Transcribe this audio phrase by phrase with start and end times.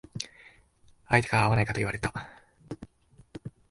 [1.09, 2.11] 相手から会わないかって言われた。